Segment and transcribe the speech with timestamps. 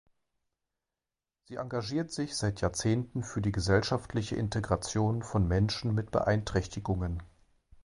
[1.43, 7.21] Sie engagiert sich seit Jahrzehnten für die gesellschaftliche Integration von Menschen mit Beeinträchtigungen.